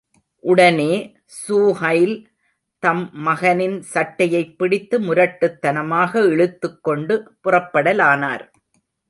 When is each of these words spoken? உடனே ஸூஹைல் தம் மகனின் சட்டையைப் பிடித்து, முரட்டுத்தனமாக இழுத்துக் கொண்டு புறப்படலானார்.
உடனே 0.39 1.15
ஸூஹைல் 1.47 2.25
தம் 2.79 3.09
மகனின் 3.13 3.83
சட்டையைப் 3.93 4.55
பிடித்து, 4.57 4.99
முரட்டுத்தனமாக 4.99 6.15
இழுத்துக் 6.25 6.83
கொண்டு 6.83 7.35
புறப்படலானார். 7.43 8.49